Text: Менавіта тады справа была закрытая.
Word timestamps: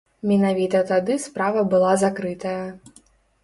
Менавіта 0.29 0.79
тады 0.93 1.19
справа 1.27 1.61
была 1.77 1.95
закрытая. 2.07 2.61